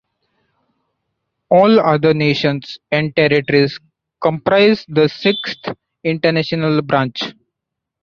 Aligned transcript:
All 1.51 1.79
other 1.79 2.15
nations 2.15 2.79
and 2.91 3.15
territories 3.15 3.79
comprise 4.19 4.83
the 4.89 5.07
sixth, 5.07 5.75
International 6.03 6.81
Branch. 6.81 7.21